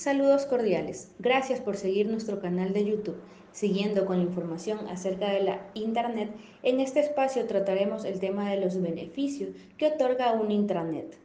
Saludos 0.00 0.46
cordiales. 0.46 1.12
Gracias 1.18 1.60
por 1.60 1.76
seguir 1.76 2.06
nuestro 2.06 2.40
canal 2.40 2.72
de 2.72 2.86
YouTube. 2.86 3.20
Siguiendo 3.52 4.06
con 4.06 4.16
la 4.16 4.22
información 4.22 4.88
acerca 4.88 5.28
de 5.28 5.42
la 5.42 5.70
Internet, 5.74 6.30
en 6.62 6.80
este 6.80 7.00
espacio 7.00 7.46
trataremos 7.46 8.06
el 8.06 8.18
tema 8.18 8.50
de 8.50 8.58
los 8.62 8.80
beneficios 8.80 9.50
que 9.76 9.88
otorga 9.88 10.32
un 10.32 10.50
intranet. 10.52 11.18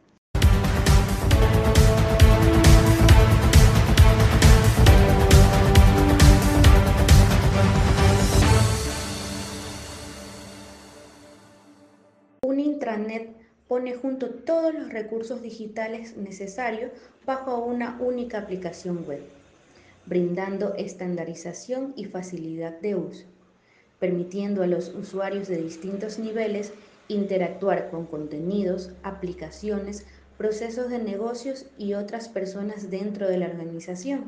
Un 12.41 12.59
intranet 12.59 13.44
pone 13.67 13.95
junto 13.95 14.29
todos 14.29 14.73
los 14.73 14.89
recursos 14.89 15.41
digitales 15.41 16.17
necesarios 16.17 16.91
bajo 17.25 17.57
una 17.59 17.97
única 17.99 18.39
aplicación 18.39 19.05
web, 19.07 19.23
brindando 20.05 20.75
estandarización 20.75 21.93
y 21.95 22.05
facilidad 22.05 22.79
de 22.79 22.95
uso, 22.95 23.25
permitiendo 23.99 24.61
a 24.61 24.67
los 24.67 24.89
usuarios 24.93 25.47
de 25.47 25.57
distintos 25.57 26.19
niveles 26.19 26.73
interactuar 27.07 27.89
con 27.89 28.05
contenidos, 28.05 28.91
aplicaciones, 29.03 30.05
procesos 30.37 30.89
de 30.89 30.99
negocios 30.99 31.65
y 31.77 31.93
otras 31.93 32.27
personas 32.27 32.91
dentro 32.91 33.27
de 33.27 33.37
la 33.37 33.47
organización, 33.47 34.25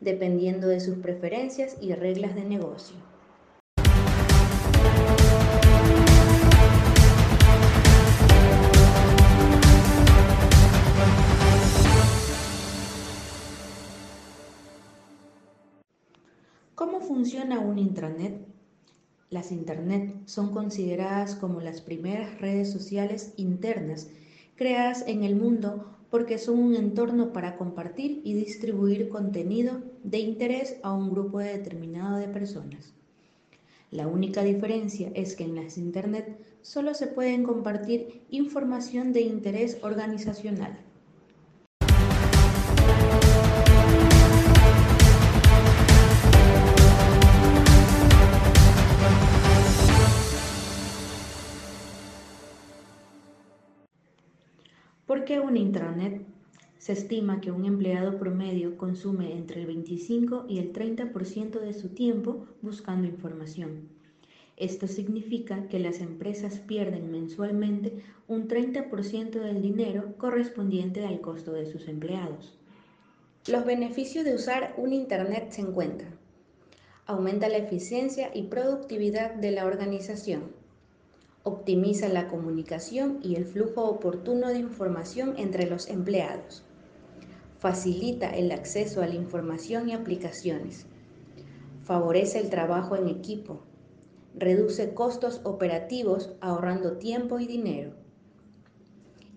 dependiendo 0.00 0.68
de 0.68 0.80
sus 0.80 0.98
preferencias 0.98 1.76
y 1.80 1.94
reglas 1.94 2.34
de 2.34 2.44
negocio. 2.44 3.09
Funciona 17.20 17.60
un 17.60 17.78
intranet? 17.78 18.46
Las 19.28 19.52
Internet 19.52 20.22
son 20.24 20.52
consideradas 20.52 21.34
como 21.34 21.60
las 21.60 21.82
primeras 21.82 22.40
redes 22.40 22.72
sociales 22.72 23.34
internas 23.36 24.08
creadas 24.56 25.04
en 25.06 25.22
el 25.22 25.36
mundo 25.36 25.98
porque 26.08 26.38
son 26.38 26.58
un 26.58 26.74
entorno 26.74 27.34
para 27.34 27.58
compartir 27.58 28.22
y 28.24 28.32
distribuir 28.32 29.10
contenido 29.10 29.82
de 30.02 30.18
interés 30.20 30.78
a 30.82 30.94
un 30.94 31.10
grupo 31.10 31.40
determinado 31.40 32.16
de 32.16 32.28
personas. 32.28 32.94
La 33.90 34.06
única 34.06 34.42
diferencia 34.42 35.12
es 35.14 35.36
que 35.36 35.44
en 35.44 35.56
las 35.56 35.76
Internet 35.76 36.38
solo 36.62 36.94
se 36.94 37.06
pueden 37.06 37.42
compartir 37.42 38.22
información 38.30 39.12
de 39.12 39.20
interés 39.20 39.76
organizacional. 39.82 40.78
¿Por 55.30 55.38
qué 55.38 55.46
un 55.46 55.56
intranet? 55.56 56.22
Se 56.78 56.92
estima 56.92 57.40
que 57.40 57.52
un 57.52 57.64
empleado 57.64 58.18
promedio 58.18 58.76
consume 58.76 59.32
entre 59.32 59.60
el 59.60 59.66
25 59.68 60.46
y 60.48 60.58
el 60.58 60.72
30% 60.72 61.60
de 61.60 61.72
su 61.72 61.90
tiempo 61.90 62.48
buscando 62.62 63.06
información. 63.06 63.88
Esto 64.56 64.88
significa 64.88 65.68
que 65.68 65.78
las 65.78 66.00
empresas 66.00 66.58
pierden 66.58 67.12
mensualmente 67.12 68.02
un 68.26 68.48
30% 68.48 69.30
del 69.30 69.62
dinero 69.62 70.16
correspondiente 70.18 71.06
al 71.06 71.20
costo 71.20 71.52
de 71.52 71.66
sus 71.66 71.86
empleados. 71.86 72.58
Los 73.46 73.64
beneficios 73.64 74.24
de 74.24 74.34
usar 74.34 74.74
un 74.78 74.92
Internet 74.92 75.52
se 75.52 75.60
encuentran. 75.60 76.18
Aumenta 77.06 77.48
la 77.48 77.58
eficiencia 77.58 78.32
y 78.34 78.48
productividad 78.48 79.34
de 79.34 79.52
la 79.52 79.64
organización 79.64 80.59
optimiza 81.42 82.08
la 82.08 82.28
comunicación 82.28 83.18
y 83.22 83.36
el 83.36 83.46
flujo 83.46 83.84
oportuno 83.84 84.48
de 84.48 84.58
información 84.58 85.34
entre 85.38 85.68
los 85.68 85.88
empleados, 85.88 86.64
facilita 87.58 88.30
el 88.30 88.52
acceso 88.52 89.02
a 89.02 89.06
la 89.06 89.14
información 89.14 89.88
y 89.88 89.94
aplicaciones, 89.94 90.86
favorece 91.82 92.40
el 92.40 92.50
trabajo 92.50 92.94
en 92.94 93.08
equipo, 93.08 93.62
reduce 94.34 94.92
costos 94.92 95.40
operativos 95.44 96.30
ahorrando 96.40 96.98
tiempo 96.98 97.38
y 97.38 97.46
dinero, 97.46 97.92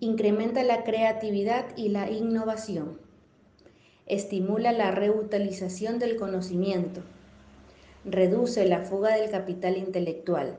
incrementa 0.00 0.62
la 0.62 0.84
creatividad 0.84 1.74
y 1.76 1.88
la 1.88 2.10
innovación, 2.10 2.98
estimula 4.06 4.72
la 4.72 4.90
reutilización 4.90 5.98
del 5.98 6.16
conocimiento, 6.16 7.00
reduce 8.04 8.66
la 8.66 8.80
fuga 8.80 9.16
del 9.16 9.30
capital 9.30 9.78
intelectual, 9.78 10.58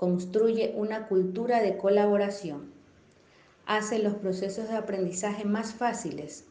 construye 0.00 0.72
una 0.78 1.08
cultura 1.08 1.60
de 1.60 1.76
colaboración, 1.76 2.72
hace 3.66 3.98
los 3.98 4.14
procesos 4.14 4.70
de 4.70 4.76
aprendizaje 4.76 5.44
más 5.44 5.74
fáciles, 5.74 6.46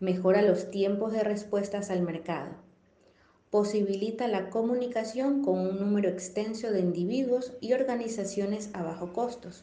mejora 0.00 0.42
los 0.42 0.72
tiempos 0.72 1.12
de 1.12 1.22
respuestas 1.22 1.88
al 1.90 2.02
mercado, 2.02 2.50
posibilita 3.52 4.26
la 4.26 4.50
comunicación 4.50 5.44
con 5.44 5.60
un 5.60 5.78
número 5.78 6.08
extenso 6.08 6.72
de 6.72 6.80
individuos 6.80 7.52
y 7.60 7.74
organizaciones 7.74 8.70
a 8.72 8.82
bajo 8.82 9.12
costos, 9.12 9.62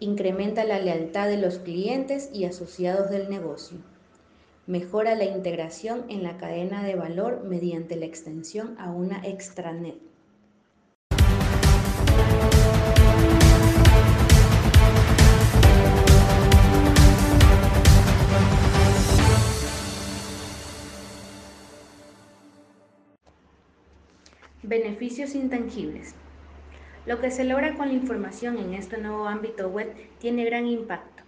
incrementa 0.00 0.64
la 0.64 0.78
lealtad 0.78 1.28
de 1.28 1.36
los 1.36 1.58
clientes 1.58 2.30
y 2.32 2.46
asociados 2.46 3.10
del 3.10 3.28
negocio, 3.28 3.76
mejora 4.66 5.14
la 5.14 5.26
integración 5.26 6.06
en 6.08 6.22
la 6.22 6.38
cadena 6.38 6.82
de 6.82 6.94
valor 6.94 7.44
mediante 7.44 7.96
la 7.96 8.06
extensión 8.06 8.76
a 8.78 8.90
una 8.90 9.18
extranet. 9.26 10.15
Beneficios 24.86 25.34
intangibles. 25.34 26.14
Lo 27.06 27.20
que 27.20 27.32
se 27.32 27.42
logra 27.42 27.74
con 27.74 27.88
la 27.88 27.94
información 27.94 28.56
en 28.56 28.72
este 28.72 28.98
nuevo 28.98 29.26
ámbito 29.26 29.68
web 29.68 29.92
tiene 30.20 30.44
gran 30.44 30.68
impacto. 30.68 31.24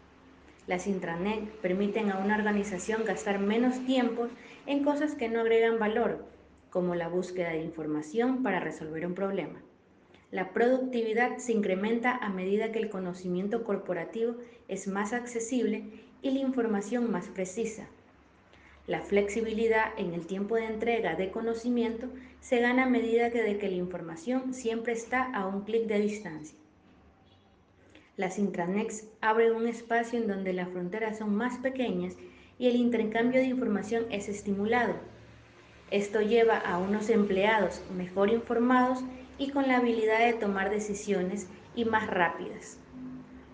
Las 0.68 0.86
intranet 0.86 1.50
permiten 1.56 2.12
a 2.12 2.18
una 2.18 2.36
organización 2.36 3.04
gastar 3.04 3.40
menos 3.40 3.84
tiempo 3.84 4.28
en 4.66 4.84
cosas 4.84 5.16
que 5.16 5.28
no 5.28 5.40
agregan 5.40 5.80
valor, 5.80 6.24
como 6.70 6.94
la 6.94 7.08
búsqueda 7.08 7.48
de 7.48 7.64
información 7.64 8.44
para 8.44 8.60
resolver 8.60 9.04
un 9.04 9.14
problema. 9.14 9.60
La 10.30 10.52
productividad 10.52 11.38
se 11.38 11.52
incrementa 11.52 12.14
a 12.14 12.28
medida 12.28 12.70
que 12.70 12.78
el 12.78 12.90
conocimiento 12.90 13.64
corporativo 13.64 14.36
es 14.68 14.86
más 14.86 15.12
accesible 15.12 15.82
y 16.22 16.30
la 16.30 16.38
información 16.38 17.10
más 17.10 17.26
precisa. 17.26 17.88
La 18.86 19.00
flexibilidad 19.00 19.92
en 19.98 20.14
el 20.14 20.26
tiempo 20.26 20.54
de 20.54 20.66
entrega 20.66 21.16
de 21.16 21.32
conocimiento 21.32 22.08
se 22.40 22.60
gana 22.60 22.84
a 22.84 22.88
medida 22.88 23.30
que 23.30 23.42
de 23.42 23.58
que 23.58 23.68
la 23.68 23.76
información 23.76 24.54
siempre 24.54 24.92
está 24.92 25.24
a 25.32 25.46
un 25.46 25.62
clic 25.62 25.86
de 25.86 26.00
distancia. 26.00 26.56
Las 28.16 28.38
intranets 28.38 29.06
abren 29.20 29.54
un 29.54 29.66
espacio 29.66 30.18
en 30.18 30.26
donde 30.26 30.52
las 30.52 30.68
fronteras 30.68 31.18
son 31.18 31.36
más 31.36 31.58
pequeñas 31.58 32.16
y 32.58 32.66
el 32.66 32.76
intercambio 32.76 33.40
de 33.40 33.46
información 33.46 34.06
es 34.10 34.28
estimulado. 34.28 34.94
Esto 35.90 36.20
lleva 36.20 36.58
a 36.58 36.78
unos 36.78 37.10
empleados 37.10 37.80
mejor 37.96 38.30
informados 38.30 39.04
y 39.38 39.50
con 39.50 39.68
la 39.68 39.76
habilidad 39.76 40.18
de 40.18 40.32
tomar 40.32 40.68
decisiones 40.68 41.48
y 41.76 41.84
más 41.84 42.08
rápidas. 42.08 42.78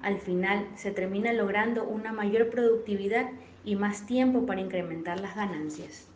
Al 0.01 0.19
final 0.19 0.67
se 0.77 0.91
termina 0.91 1.33
logrando 1.33 1.85
una 1.85 2.13
mayor 2.13 2.51
productividad 2.51 3.31
y 3.65 3.77
más 3.77 4.07
tiempo 4.07 4.47
para 4.47 4.61
incrementar 4.61 5.21
las 5.21 5.37
ganancias. 5.37 6.09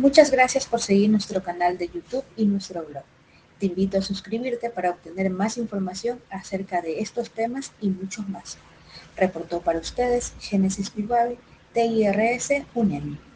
Muchas 0.00 0.30
gracias 0.30 0.64
por 0.64 0.80
seguir 0.80 1.10
nuestro 1.10 1.42
canal 1.42 1.76
de 1.76 1.88
YouTube 1.88 2.24
y 2.34 2.46
nuestro 2.46 2.82
blog. 2.86 3.02
Te 3.58 3.66
invito 3.66 3.98
a 3.98 4.00
suscribirte 4.00 4.70
para 4.70 4.92
obtener 4.92 5.28
más 5.28 5.58
información 5.58 6.22
acerca 6.30 6.80
de 6.80 7.00
estos 7.00 7.28
temas 7.28 7.72
y 7.82 7.90
muchos 7.90 8.26
más. 8.26 8.56
Reportó 9.14 9.60
para 9.60 9.78
ustedes 9.78 10.32
Génesis 10.40 10.94
Bilbao, 10.94 11.36
TIRS 11.74 12.64
UNEM. 12.72 13.29